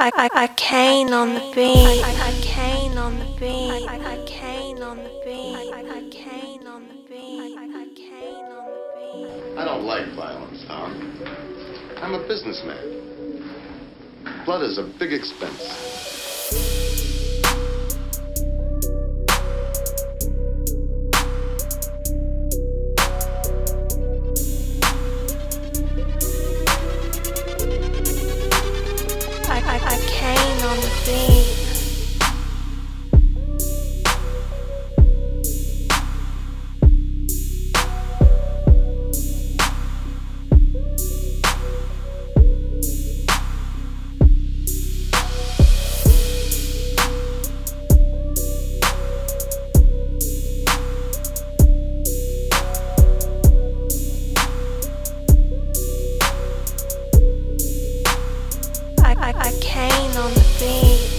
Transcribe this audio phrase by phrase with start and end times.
[0.00, 2.04] I, I, cane on the beat.
[2.04, 3.88] Arcane on the beat.
[3.88, 5.72] Arcane on the beat.
[5.74, 7.58] Arcane on the beat.
[7.58, 9.58] I, Arcane on the beat.
[9.58, 10.94] I don't like violence, Tom.
[11.96, 13.08] I'm a businessman.
[14.44, 16.17] Blood is a big expense.
[30.68, 31.57] On the beat.
[59.20, 61.17] I, Arcane on the beat.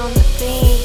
[0.00, 0.80] on the.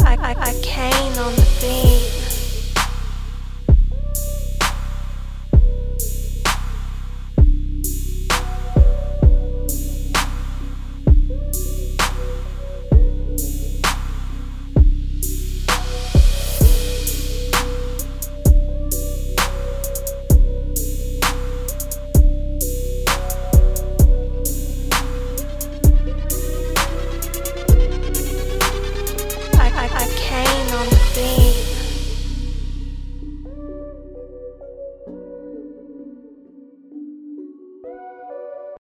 [0.00, 1.47] I, I came on the